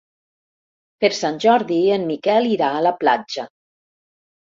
Per 1.03 1.09
Sant 1.17 1.35
Jordi 1.43 1.77
en 1.97 2.05
Miquel 2.13 2.47
irà 2.53 2.71
a 2.79 2.81
la 2.87 2.95
platja. 3.05 3.47